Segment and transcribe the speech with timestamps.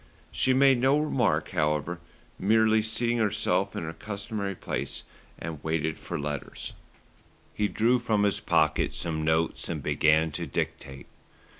[0.31, 1.99] She made no remark, however,
[2.39, 5.03] merely seating herself in her customary place
[5.37, 6.73] and waited for letters.
[7.53, 11.05] He drew from his pocket some notes and began to dictate.